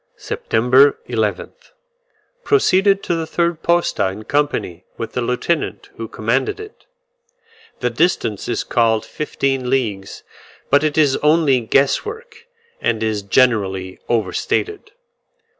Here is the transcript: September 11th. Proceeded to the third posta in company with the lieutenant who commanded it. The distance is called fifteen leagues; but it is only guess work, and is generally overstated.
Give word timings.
September 0.17 0.97
11th. 1.09 1.73
Proceeded 2.43 3.03
to 3.03 3.13
the 3.13 3.27
third 3.27 3.61
posta 3.61 4.07
in 4.07 4.23
company 4.23 4.83
with 4.97 5.13
the 5.13 5.21
lieutenant 5.21 5.89
who 5.97 6.07
commanded 6.07 6.59
it. 6.59 6.87
The 7.81 7.91
distance 7.91 8.47
is 8.49 8.63
called 8.63 9.05
fifteen 9.05 9.69
leagues; 9.69 10.23
but 10.71 10.83
it 10.83 10.97
is 10.97 11.17
only 11.17 11.59
guess 11.59 12.03
work, 12.03 12.47
and 12.81 13.03
is 13.03 13.21
generally 13.21 13.99
overstated. 14.09 14.89